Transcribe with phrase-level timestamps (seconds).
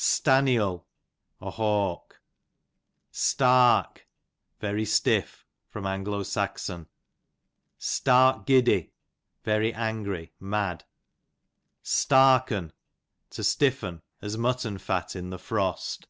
[0.00, 0.86] Stanniel,
[1.40, 2.20] a hawk.
[3.10, 4.06] Stark,
[4.60, 5.44] very stiff.
[5.74, 5.80] A.
[5.80, 6.86] S.
[7.78, 8.92] Stark giddy,
[9.44, 10.84] I'oy angry, mad.
[11.82, 12.70] Stark'en,
[13.30, 16.06] to stiffen, as mutton fat in the frost.